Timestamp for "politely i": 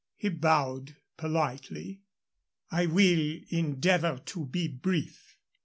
1.15-2.87